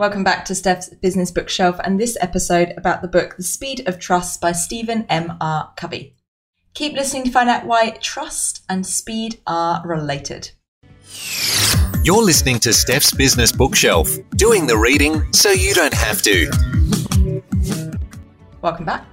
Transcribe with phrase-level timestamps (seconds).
[0.00, 3.98] Welcome back to Steph's Business Bookshelf and this episode about the book The Speed of
[3.98, 5.36] Trust by Stephen M.
[5.42, 5.74] R.
[5.76, 6.16] Covey.
[6.72, 10.52] Keep listening to find out why trust and speed are related.
[12.02, 16.50] You're listening to Steph's Business Bookshelf, doing the reading so you don't have to.
[18.62, 19.04] Welcome back.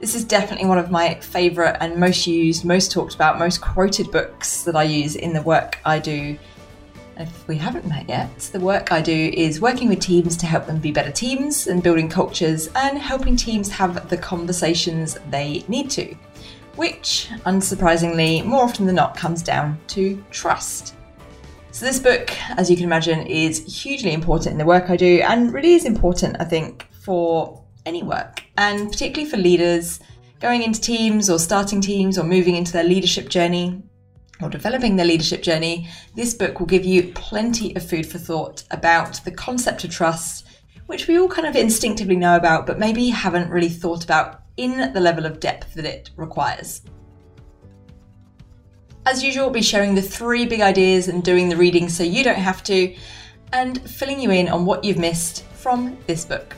[0.00, 4.10] This is definitely one of my favourite and most used, most talked about, most quoted
[4.10, 6.36] books that I use in the work I do
[7.16, 10.66] if we haven't met yet, the work I do is working with teams to help
[10.66, 15.90] them be better teams and building cultures and helping teams have the conversations they need
[15.90, 16.14] to,
[16.76, 20.94] which, unsurprisingly, more often than not comes down to trust.
[21.70, 25.20] So, this book, as you can imagine, is hugely important in the work I do
[25.26, 30.00] and really is important, I think, for any work, and particularly for leaders
[30.40, 33.82] going into teams or starting teams or moving into their leadership journey
[34.40, 38.64] or developing their leadership journey, this book will give you plenty of food for thought
[38.70, 40.46] about the concept of trust,
[40.86, 44.92] which we all kind of instinctively know about, but maybe haven't really thought about in
[44.92, 46.82] the level of depth that it requires.
[49.06, 52.24] As usual, I'll be sharing the three big ideas and doing the reading so you
[52.24, 52.94] don't have to,
[53.52, 56.56] and filling you in on what you've missed from this book.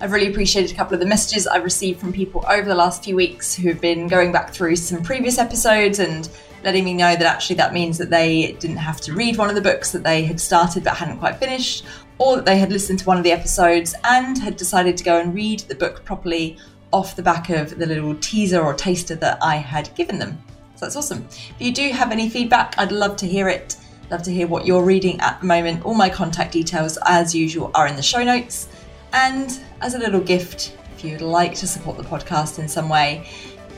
[0.00, 3.04] I've really appreciated a couple of the messages I've received from people over the last
[3.04, 6.28] few weeks who've been going back through some previous episodes and
[6.64, 9.54] letting me know that actually that means that they didn't have to read one of
[9.54, 11.84] the books that they had started but hadn't quite finished,
[12.18, 15.20] or that they had listened to one of the episodes and had decided to go
[15.20, 16.56] and read the book properly
[16.90, 20.42] off the back of the little teaser or taster that I had given them.
[20.76, 21.26] So that's awesome.
[21.30, 23.76] If you do have any feedback, I'd love to hear it.
[24.10, 25.84] Love to hear what you're reading at the moment.
[25.84, 28.68] All my contact details, as usual, are in the show notes.
[29.12, 33.28] And as a little gift, if you'd like to support the podcast in some way,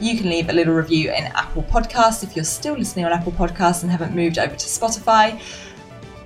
[0.00, 3.32] you can leave a little review in Apple Podcasts if you're still listening on Apple
[3.32, 5.40] Podcasts and haven't moved over to Spotify.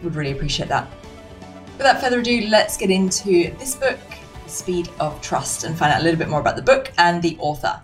[0.03, 0.91] Would really appreciate that.
[1.79, 3.99] Without further ado, let's get into this book,
[4.47, 7.37] Speed of Trust, and find out a little bit more about the book and the
[7.39, 7.81] author.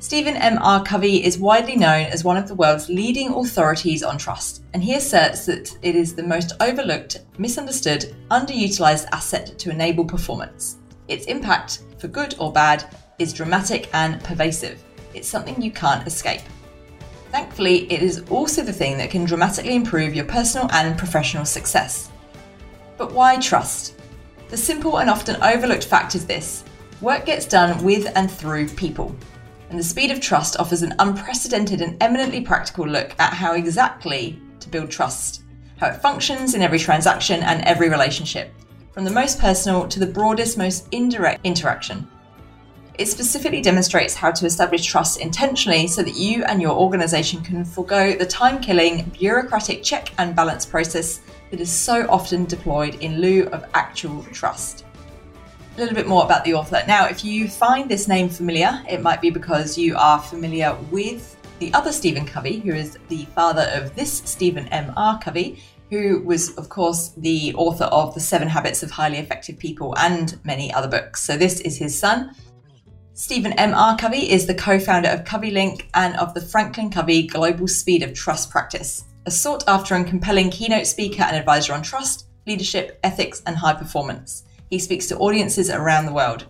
[0.00, 0.58] Stephen M.
[0.62, 0.82] R.
[0.82, 4.94] Covey is widely known as one of the world's leading authorities on trust, and he
[4.94, 10.78] asserts that it is the most overlooked, misunderstood, underutilized asset to enable performance.
[11.08, 12.84] Its impact, for good or bad,
[13.20, 14.82] is dramatic and pervasive.
[15.14, 16.42] It's something you can't escape.
[17.30, 22.10] Thankfully, it is also the thing that can dramatically improve your personal and professional success.
[22.96, 23.94] But why trust?
[24.48, 26.64] The simple and often overlooked fact is this
[27.00, 29.14] work gets done with and through people.
[29.70, 34.40] And the speed of trust offers an unprecedented and eminently practical look at how exactly
[34.58, 35.44] to build trust,
[35.78, 38.52] how it functions in every transaction and every relationship,
[38.92, 42.06] from the most personal to the broadest, most indirect interaction.
[43.00, 47.64] It specifically demonstrates how to establish trust intentionally so that you and your organization can
[47.64, 53.18] forego the time killing, bureaucratic check and balance process that is so often deployed in
[53.18, 54.84] lieu of actual trust.
[55.76, 56.82] A little bit more about the author.
[56.86, 61.38] Now, if you find this name familiar, it might be because you are familiar with
[61.58, 64.92] the other Stephen Covey, who is the father of this Stephen M.
[64.98, 65.18] R.
[65.18, 69.96] Covey, who was, of course, the author of The Seven Habits of Highly Effective People
[69.96, 71.22] and many other books.
[71.24, 72.34] So, this is his son.
[73.20, 73.74] Stephen M.
[73.74, 73.98] R.
[73.98, 78.02] Covey is the co founder of Covey Link and of the Franklin Covey Global Speed
[78.02, 82.98] of Trust practice, a sought after and compelling keynote speaker and advisor on trust, leadership,
[83.04, 84.44] ethics, and high performance.
[84.70, 86.46] He speaks to audiences around the world.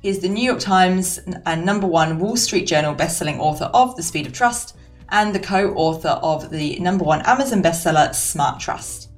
[0.00, 3.94] He is the New York Times and number one Wall Street Journal bestselling author of
[3.94, 4.78] The Speed of Trust
[5.10, 9.09] and the co author of the number one Amazon bestseller Smart Trust.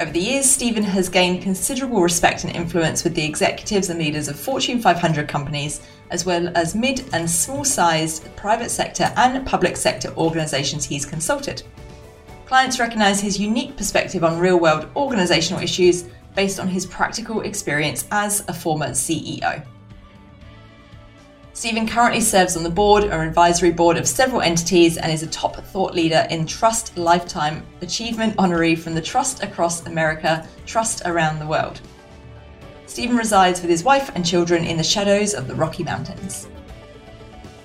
[0.00, 4.28] Over the years, Stephen has gained considerable respect and influence with the executives and leaders
[4.28, 9.76] of Fortune 500 companies, as well as mid and small sized private sector and public
[9.76, 11.64] sector organizations he's consulted.
[12.46, 16.04] Clients recognize his unique perspective on real world organizational issues
[16.36, 19.66] based on his practical experience as a former CEO.
[21.58, 25.26] Stephen currently serves on the board or advisory board of several entities and is a
[25.26, 31.40] top thought leader in Trust Lifetime Achievement honoree from the Trust Across America Trust Around
[31.40, 31.80] the World.
[32.86, 36.46] Stephen resides with his wife and children in the shadows of the Rocky Mountains.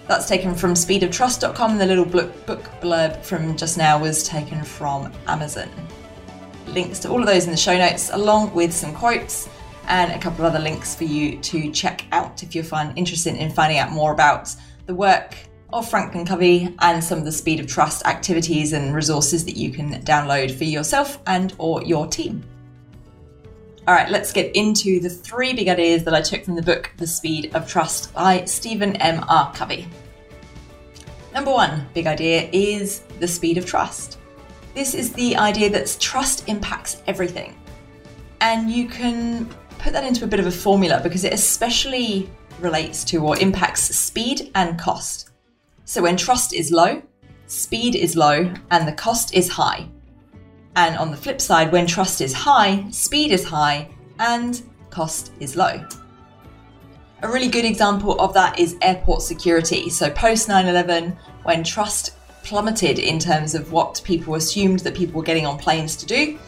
[0.08, 1.78] That's taken from speedoftrust.com.
[1.78, 2.34] The little book
[2.82, 5.70] blurb from just now was taken from Amazon.
[6.66, 9.50] Links to all of those in the show notes, along with some quotes
[9.88, 13.36] and a couple of other links for you to check out if you're find, interested
[13.36, 15.36] in finding out more about the work
[15.72, 19.72] of Franklin Covey and some of the speed of trust activities and resources that you
[19.72, 22.44] can download for yourself and or your team.
[23.88, 26.92] All right, let's get into the three big ideas that I took from the book
[26.98, 29.26] The Speed of Trust by Stephen M.
[29.28, 29.52] R.
[29.54, 29.88] Covey.
[31.34, 34.20] Number one big idea is the speed of trust.
[34.76, 37.56] This is the idea that trust impacts everything
[38.44, 39.50] And you can
[39.84, 42.30] put that into a bit of a formula because it especially
[42.62, 45.32] relates to or impacts speed and cost.
[45.84, 47.02] So when trust is low,
[47.48, 49.90] speed is low, and the cost is high.
[50.78, 53.90] And on the flip side, when trust is high, speed is high,
[54.20, 55.86] and cost is low.
[57.22, 59.90] A really good example of that is airport security.
[59.90, 65.16] So, post 9 11, when trust plummeted in terms of what people assumed that people
[65.16, 66.40] were getting on planes to do,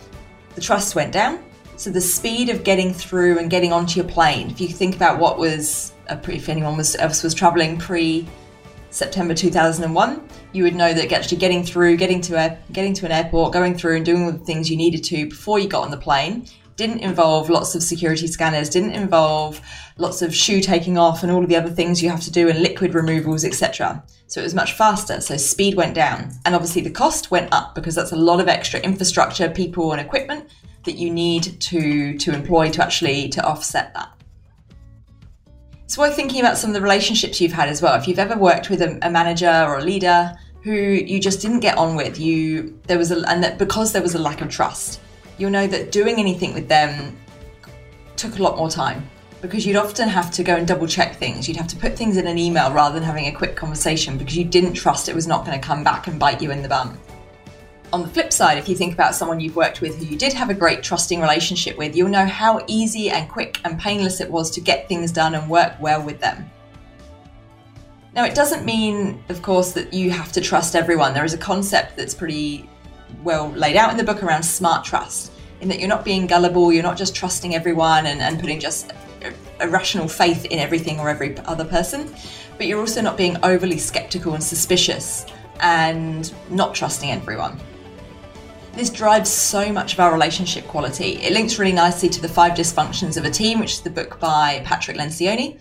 [0.55, 1.43] the trust went down.
[1.77, 5.19] So, the speed of getting through and getting onto your plane, if you think about
[5.19, 8.25] what was, if anyone was, else was traveling pre
[8.91, 13.11] September 2001, you would know that actually getting through, getting to a, getting to an
[13.11, 15.91] airport, going through and doing all the things you needed to before you got on
[15.91, 19.61] the plane didn't involve lots of security scanners, didn't involve
[19.97, 22.49] lots of shoe taking off and all of the other things you have to do
[22.49, 24.03] and liquid removals, etc.
[24.27, 25.21] So it was much faster.
[25.21, 26.31] So speed went down.
[26.43, 30.01] And obviously the cost went up because that's a lot of extra infrastructure, people and
[30.01, 30.49] equipment
[30.85, 34.11] that you need to, to employ to actually to offset that.
[35.83, 37.95] It's worth thinking about some of the relationships you've had as well.
[37.95, 41.59] If you've ever worked with a, a manager or a leader who you just didn't
[41.59, 44.49] get on with, you there was a and that because there was a lack of
[44.49, 44.99] trust,
[45.37, 47.15] you'll know that doing anything with them
[48.15, 49.07] took a lot more time
[49.41, 51.47] because you'd often have to go and double check things.
[51.47, 54.35] You'd have to put things in an email rather than having a quick conversation because
[54.35, 56.69] you didn't trust it was not going to come back and bite you in the
[56.69, 56.97] bum.
[57.93, 60.33] On the flip side, if you think about someone you've worked with who you did
[60.33, 64.29] have a great trusting relationship with, you'll know how easy and quick and painless it
[64.29, 66.49] was to get things done and work well with them.
[68.13, 71.13] Now, it doesn't mean, of course, that you have to trust everyone.
[71.13, 72.69] There is a concept that's pretty
[73.23, 76.71] well laid out in the book around smart trust, in that you're not being gullible,
[76.73, 78.91] you're not just trusting everyone and, and putting just
[79.61, 82.13] irrational faith in everything or every other person,
[82.57, 85.25] but you're also not being overly skeptical and suspicious
[85.61, 87.59] and not trusting everyone.
[88.75, 91.13] This drives so much of our relationship quality.
[91.21, 94.19] It links really nicely to the five dysfunctions of a team, which is the book
[94.19, 95.57] by Patrick Lencioni.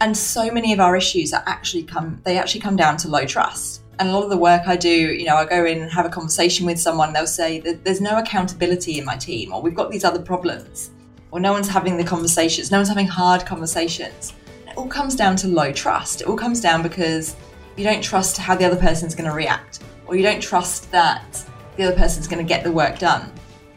[0.00, 3.24] And so many of our issues are actually come they actually come down to low
[3.24, 3.82] trust.
[4.00, 6.06] And a lot of the work I do, you know, I go in and have
[6.06, 9.74] a conversation with someone, they'll say that there's no accountability in my team, or we've
[9.74, 10.90] got these other problems,
[11.30, 14.32] or no one's having the conversations, no one's having hard conversations.
[14.66, 16.22] It all comes down to low trust.
[16.22, 17.36] It all comes down because
[17.76, 21.44] you don't trust how the other person's going to react, or you don't trust that
[21.76, 23.32] the other person's going to get the work done.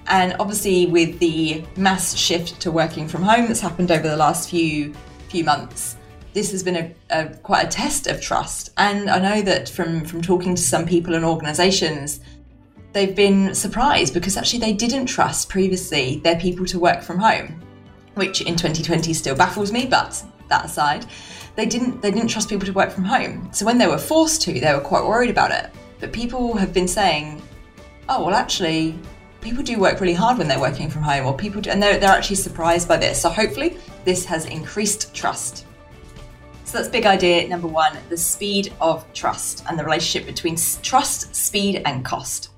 [0.07, 4.49] And obviously, with the mass shift to working from home that's happened over the last
[4.49, 4.93] few
[5.29, 5.97] few months,
[6.33, 8.71] this has been a, a, quite a test of trust.
[8.77, 12.19] And I know that from from talking to some people and organisations,
[12.91, 17.61] they've been surprised because actually they didn't trust previously their people to work from home,
[18.15, 19.85] which in 2020 still baffles me.
[19.85, 21.05] But that aside,
[21.55, 23.49] they didn't they didn't trust people to work from home.
[23.53, 25.71] So when they were forced to, they were quite worried about it.
[25.99, 27.41] But people have been saying
[28.09, 28.97] oh, well, actually,
[29.41, 31.99] people do work really hard when they're working from home, or people do, and they're,
[31.99, 33.21] they're actually surprised by this.
[33.21, 35.65] So hopefully, this has increased trust.
[36.65, 41.35] So that's big idea number one the speed of trust and the relationship between trust,
[41.35, 42.49] speed, and cost.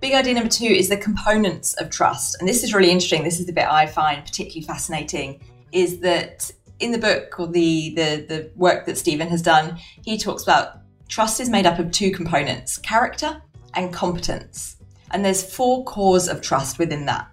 [0.00, 2.36] Big idea number two is the components of trust.
[2.38, 3.24] And this is really interesting.
[3.24, 5.40] This is the bit I find particularly fascinating
[5.72, 10.18] is that in the book or the, the, the work that Stephen has done, he
[10.18, 13.42] talks about trust is made up of two components character
[13.76, 14.76] and competence.
[15.12, 17.30] And there's four cores of trust within that.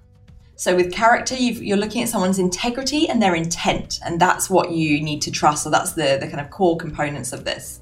[0.55, 4.71] So with character, you are looking at someone's integrity and their intent, and that's what
[4.71, 5.63] you need to trust.
[5.63, 7.81] So that's the, the kind of core components of this.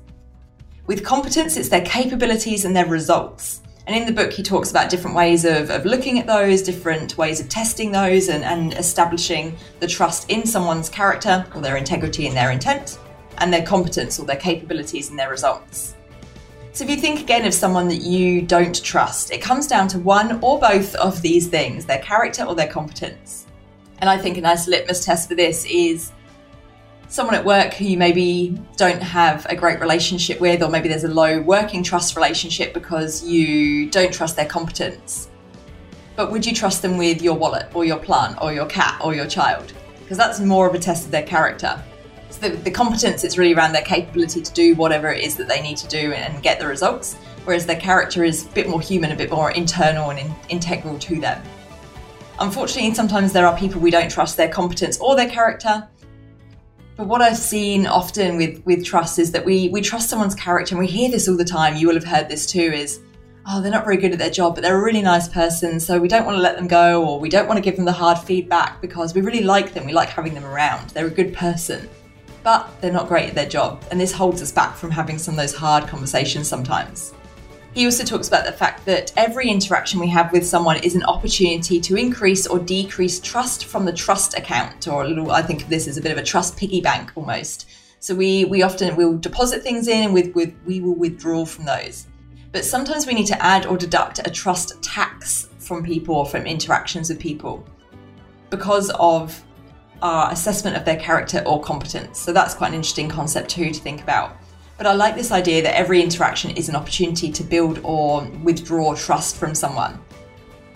[0.88, 3.62] With competence, it's their capabilities and their results.
[3.88, 7.18] And in the book, he talks about different ways of, of looking at those, different
[7.18, 12.25] ways of testing those, and, and establishing the trust in someone's character or their integrity
[12.27, 13.00] and their intent,
[13.39, 15.96] and their competence or their capabilities and their results.
[16.74, 20.00] So, if you think again of someone that you don't trust, it comes down to
[20.00, 23.46] one or both of these things their character or their competence.
[23.98, 26.13] And I think a nice litmus test for this is
[27.10, 31.04] someone at work who you maybe don't have a great relationship with, or maybe there's
[31.04, 35.30] a low working trust relationship because you don't trust their competence.
[36.16, 39.13] But would you trust them with your wallet or your plant or your cat or
[39.13, 39.74] your child?
[40.00, 41.84] Because that's more of a test of their character
[42.41, 45.62] the, the competence it's really around their capability to do whatever it is that they
[45.62, 47.13] need to do and get the results,
[47.45, 50.98] whereas their character is a bit more human, a bit more internal and in, integral
[51.00, 51.41] to them.
[52.39, 55.88] Unfortunately, sometimes there are people we don't trust their competence or their character.
[56.98, 60.75] But what I've seen often with, with trust is that we, we trust someone's character,
[60.75, 61.75] and we hear this all the time.
[61.75, 63.01] You will have heard this too is,
[63.48, 66.00] oh, they're not very good at their job, but they're a really nice person, so
[66.00, 67.91] we don't want to let them go, or we don't want to give them the
[67.91, 69.86] hard feedback because we really like them.
[69.86, 70.89] We like having them around.
[70.89, 71.88] They're a good person
[72.43, 73.83] but they're not great at their job.
[73.91, 77.13] And this holds us back from having some of those hard conversations sometimes.
[77.74, 81.03] He also talks about the fact that every interaction we have with someone is an
[81.03, 85.63] opportunity to increase or decrease trust from the trust account, or a little, I think
[85.63, 87.69] of this as a bit of a trust piggy bank almost.
[88.00, 91.65] So we, we often will deposit things in and with, with, we will withdraw from
[91.65, 92.07] those.
[92.51, 96.45] But sometimes we need to add or deduct a trust tax from people or from
[96.45, 97.65] interactions with people
[98.50, 99.41] because of
[100.01, 102.20] our assessment of their character or competence.
[102.20, 104.38] So that's quite an interesting concept too to think about.
[104.77, 108.96] But I like this idea that every interaction is an opportunity to build or withdraw
[108.96, 110.00] trust from someone.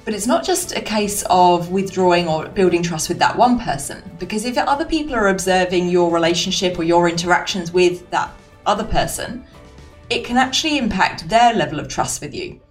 [0.03, 4.03] But it's not just a case of withdrawing or building trust with that one person,
[4.19, 8.31] because if other people are observing your relationship or your interactions with that
[8.67, 9.43] other person,
[10.11, 12.61] it can actually impact their level of trust with you.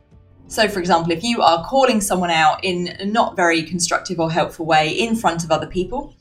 [0.47, 4.31] So, for example, if you are calling someone out in a not very constructive or
[4.31, 6.15] helpful way in front of other people,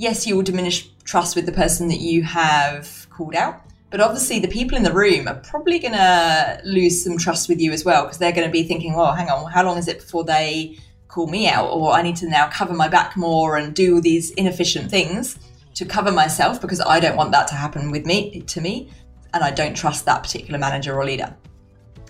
[0.00, 3.60] yes, you will diminish trust with the person that you have called out.
[3.90, 7.60] But obviously, the people in the room are probably going to lose some trust with
[7.60, 9.88] you as well because they're going to be thinking, well, hang on, how long is
[9.88, 10.78] it before they
[11.08, 11.68] call me out?
[11.68, 15.38] Or I need to now cover my back more and do these inefficient things
[15.74, 18.90] to cover myself because I don't want that to happen with me, to me.
[19.34, 21.36] And I don't trust that particular manager or leader.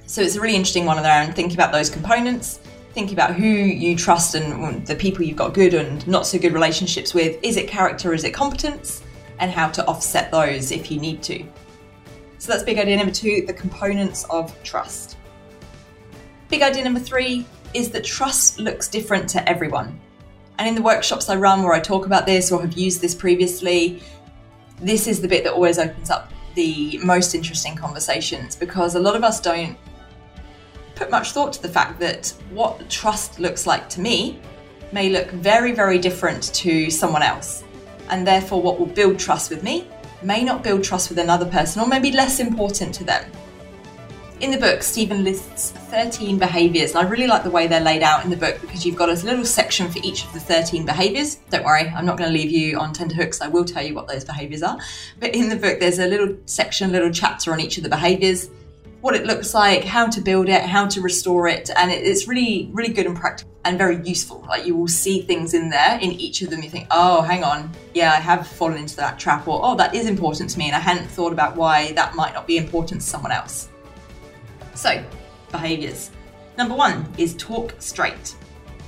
[0.06, 2.61] So it's a really interesting one around thinking about those components,
[2.92, 6.52] thinking about who you trust and the people you've got good and not so good
[6.52, 7.38] relationships with.
[7.42, 8.12] Is it character?
[8.12, 9.02] Is it competence?
[9.38, 11.44] And how to offset those if you need to.
[12.38, 15.16] So that's big idea number two the components of trust.
[16.49, 19.99] Big idea number three is that trust looks different to everyone.
[20.59, 23.14] And in the workshops I run where I talk about this or have used this
[23.14, 24.02] previously,
[24.80, 29.14] this is the bit that always opens up the most interesting conversations because a lot
[29.14, 29.78] of us don't
[31.00, 34.38] put much thought to the fact that what trust looks like to me
[34.92, 37.64] may look very, very different to someone else.
[38.11, 39.88] And therefore, what will build trust with me
[40.23, 43.25] may not build trust with another person or may be less important to them.
[44.40, 48.02] In the book, Stephen lists 13 behaviours, and I really like the way they're laid
[48.02, 50.85] out in the book because you've got a little section for each of the 13
[50.85, 51.37] behaviours.
[51.49, 54.07] Don't worry, I'm not going to leave you on tenterhooks, I will tell you what
[54.07, 54.78] those behaviours are.
[55.19, 57.90] But in the book, there's a little section, a little chapter on each of the
[57.90, 58.50] behaviours,
[59.00, 62.69] what it looks like, how to build it, how to restore it, and it's really,
[62.73, 64.45] really good and practical and very useful.
[64.49, 66.62] Like you will see things in there in each of them.
[66.62, 69.95] You think, oh, hang on, yeah, I have fallen into that trap, or oh, that
[69.95, 73.00] is important to me, and I hadn't thought about why that might not be important
[73.00, 73.69] to someone else.
[74.75, 75.02] So,
[75.50, 76.11] behaviors.
[76.59, 78.37] Number one is talk straight.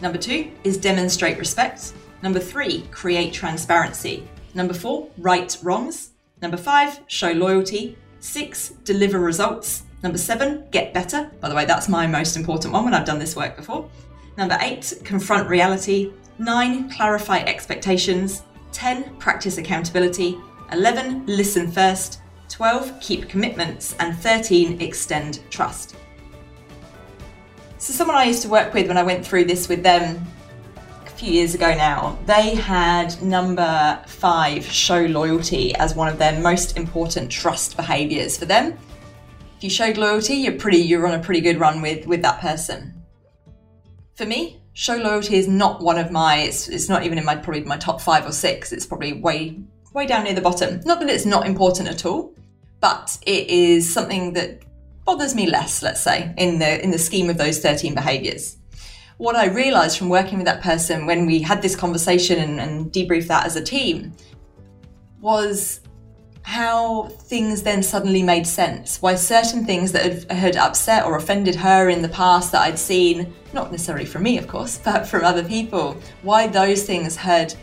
[0.03, 1.95] Number two is demonstrate respect.
[2.23, 4.29] Number three, create transparency.
[4.55, 6.11] Number four, right wrongs.
[6.43, 7.97] Number five, show loyalty.
[8.21, 9.85] Six, deliver results.
[10.03, 11.31] Number seven, get better.
[11.41, 13.89] By the way, that's my most important one when I've done this work before.
[14.37, 16.13] Number eight, confront reality.
[16.39, 18.43] Nine, clarify expectations.
[18.73, 20.39] 10, practice accountability.
[20.73, 22.21] 11, listen first.
[22.49, 23.95] 12, keep commitments.
[24.01, 25.95] And 13, extend trust.
[27.79, 30.25] So, someone I used to work with when I went through this with them
[31.07, 36.41] a few years ago now, they had number five, show loyalty, as one of their
[36.41, 38.77] most important trust behaviors for them.
[39.63, 42.41] If you showed loyalty, you're pretty, you're on a pretty good run with, with that
[42.41, 42.93] person
[44.15, 46.39] for me, show loyalty is not one of my.
[46.39, 48.73] It's, it's not even in my probably my top five or six.
[48.73, 49.61] It's probably way
[49.95, 50.81] way down near the bottom.
[50.85, 52.35] Not that it's not important at all,
[52.81, 54.63] but it is something that
[55.05, 55.81] bothers me less.
[55.81, 58.57] Let's say in the in the scheme of those thirteen behaviours.
[59.19, 62.93] What I realised from working with that person when we had this conversation and, and
[62.93, 64.13] debriefed that as a team
[65.21, 65.81] was
[66.43, 69.01] how things then suddenly made sense.
[69.01, 73.33] Why certain things that had, upset or offended her in the past that I'd seen,
[73.53, 77.55] not necessarily from me, of course, but from other people, why those things had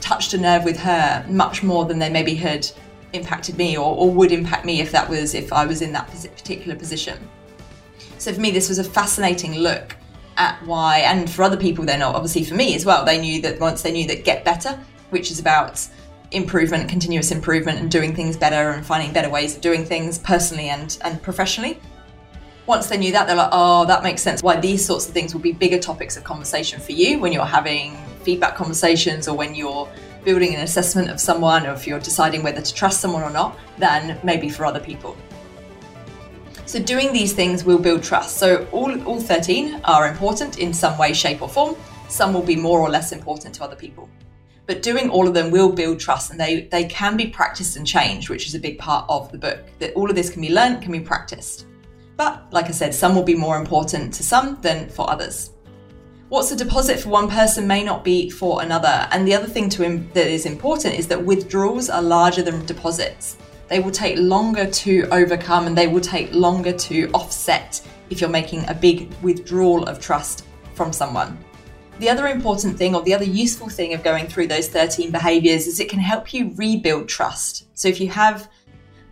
[0.00, 2.68] touched a nerve with her much more than they maybe had
[3.12, 6.08] impacted me or, or would impact me if that was if I was in that
[6.08, 7.18] particular position.
[8.18, 9.96] So for me, this was a fascinating look
[10.36, 13.60] at why, and for other people, then obviously for me as well, they knew that
[13.60, 14.78] once they knew that get better,
[15.10, 15.86] which is about
[16.34, 20.68] improvement, continuous improvement, and doing things better and finding better ways of doing things personally
[20.68, 21.78] and, and professionally.
[22.66, 24.42] Once they knew that, they're like, oh, that makes sense.
[24.42, 27.44] Why these sorts of things will be bigger topics of conversation for you when you're
[27.44, 29.88] having feedback conversations or when you're
[30.24, 33.58] building an assessment of someone or if you're deciding whether to trust someone or not
[33.76, 35.14] than maybe for other people.
[36.64, 38.38] So doing these things will build trust.
[38.38, 41.76] So all, all 13 are important in some way, shape or form.
[42.08, 44.08] Some will be more or less important to other people
[44.66, 47.86] but doing all of them will build trust and they, they can be practiced and
[47.86, 49.60] changed, which is a big part of the book.
[49.78, 51.66] That all of this can be learned, can be practiced.
[52.16, 55.50] But like I said, some will be more important to some than for others.
[56.30, 59.06] What's a deposit for one person may not be for another.
[59.10, 63.36] And the other thing Im- that is important is that withdrawals are larger than deposits.
[63.68, 67.80] They will take longer to overcome and they will take longer to offset
[68.10, 71.43] if you're making a big withdrawal of trust from someone.
[72.00, 75.66] The other important thing, or the other useful thing of going through those 13 behaviors,
[75.66, 77.68] is it can help you rebuild trust.
[77.78, 78.50] So if you have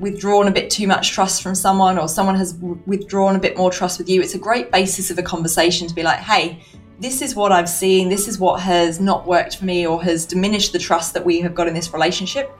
[0.00, 2.54] withdrawn a bit too much trust from someone, or someone has
[2.86, 5.94] withdrawn a bit more trust with you, it's a great basis of a conversation to
[5.94, 6.60] be like, hey,
[6.98, 10.26] this is what I've seen, this is what has not worked for me, or has
[10.26, 12.50] diminished the trust that we have got in this relationship.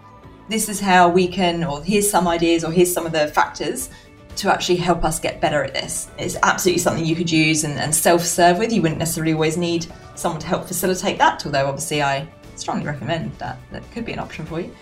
[0.48, 3.90] This is how we can, or here's some ideas, or here's some of the factors
[4.36, 6.10] to actually help us get better at this.
[6.18, 8.72] It's absolutely something you could use and, and self serve with.
[8.72, 13.32] You wouldn't necessarily always need someone to help facilitate that, although obviously I strongly recommend
[13.38, 13.58] that.
[13.70, 14.74] That could be an option for you.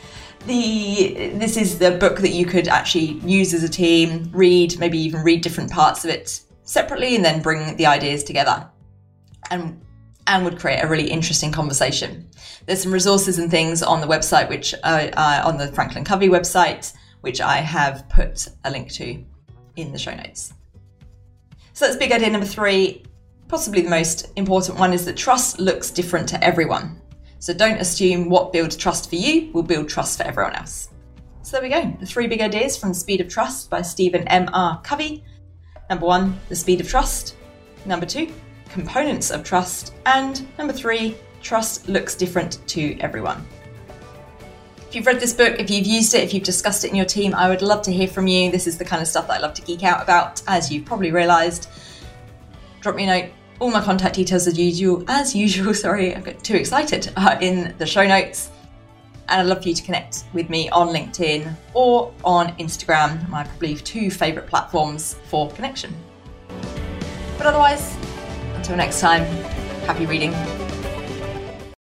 [0.46, 4.98] The this is the book that you could actually use as a team, read, maybe
[4.98, 8.68] even read different parts of it separately, and then bring the ideas together,
[9.50, 9.80] and
[10.26, 12.26] and would create a really interesting conversation.
[12.64, 16.28] There's some resources and things on the website, which uh, uh, on the Franklin Covey
[16.28, 19.22] website, which I have put a link to
[19.80, 20.54] in the show notes.
[21.72, 23.04] So that's big idea number three.
[23.48, 27.00] Possibly the most important one is that trust looks different to everyone.
[27.38, 30.90] So don't assume what builds trust for you will build trust for everyone else.
[31.42, 31.96] So there we go.
[31.98, 34.48] The three big ideas from Speed of Trust by Stephen M.
[34.52, 34.80] R.
[34.82, 35.24] Covey.
[35.88, 37.34] Number one, the speed of trust.
[37.86, 38.30] Number two,
[38.68, 39.94] components of trust.
[40.06, 43.44] And number three, trust looks different to everyone.
[44.90, 47.04] If you've read this book, if you've used it, if you've discussed it in your
[47.04, 48.50] team, I would love to hear from you.
[48.50, 50.84] This is the kind of stuff that I love to geek out about, as you've
[50.84, 51.68] probably realised.
[52.80, 53.30] Drop me a note.
[53.60, 57.72] All my contact details as usual, as usual, sorry, I got too excited, uh, in
[57.78, 58.50] the show notes.
[59.28, 63.44] And I'd love for you to connect with me on LinkedIn or on Instagram, my
[63.44, 65.94] probably two favourite platforms for connection.
[67.38, 67.96] But otherwise,
[68.56, 69.22] until next time,
[69.86, 70.32] happy reading.